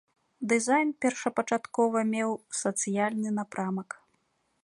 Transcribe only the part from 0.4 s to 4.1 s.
Дызайн першапачаткова меў сацыяльны напрамак.